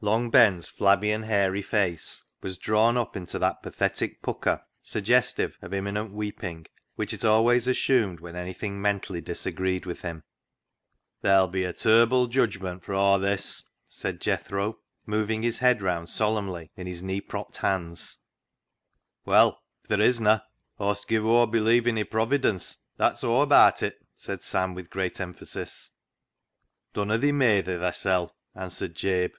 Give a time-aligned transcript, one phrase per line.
[0.00, 5.74] Long Ben's flabby and hairy face was drawn up into that pathetic pucker suggestive of
[5.74, 10.22] imminent weep ing, which it always assumed when anything mentally disagreed with him.
[11.24, 14.78] "Ther'U be a ter'ble judgment for aw this," 125 126 CLOG SHOP CHRONICLES said Jethro,
[15.04, 18.18] moving his head round solemnly in his knee propped hands."
[19.26, 20.44] Well, if there isna,
[20.78, 25.90] Aw'st give o'er believin' i' Providence, that's aw abaat it," said Sam, with great emphasis."
[26.94, 29.32] Dunna thee meyther thysel'," answered Jabe.